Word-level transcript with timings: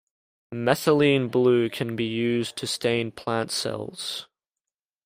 Methylene 0.51 1.29
blue 1.29 1.69
can 1.69 1.95
be 1.95 2.05
used 2.05 2.55
to 2.57 2.65
stain 2.65 3.11
plant 3.11 3.51
cells. 3.51 4.25